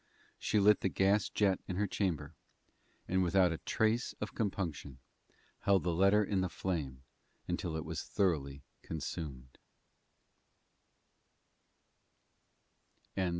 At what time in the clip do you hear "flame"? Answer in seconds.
6.49-7.03